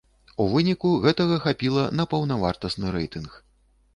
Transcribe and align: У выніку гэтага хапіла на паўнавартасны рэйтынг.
У 0.43 0.45
выніку 0.53 0.89
гэтага 1.03 1.35
хапіла 1.43 1.83
на 1.99 2.07
паўнавартасны 2.13 2.97
рэйтынг. 2.99 3.31